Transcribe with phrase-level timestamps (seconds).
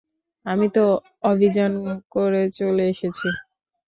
[0.45, 0.83] আমি তো
[1.23, 1.73] অভিমান
[2.09, 3.27] করে চলে এসেছি।